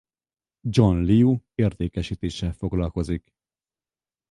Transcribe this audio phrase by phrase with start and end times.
[0.69, 3.33] John Liu értékesítéssel foglalkozik.